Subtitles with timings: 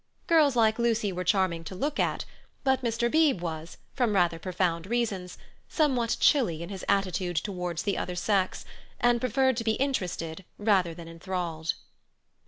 [0.25, 2.25] Girls like Lucy were charming to look at,
[2.63, 3.07] but Mr.
[3.11, 5.37] Beebe was, from rather profound reasons,
[5.69, 8.65] somewhat chilly in his attitude towards the other sex,
[8.99, 11.73] and preferred to be interested rather than enthralled.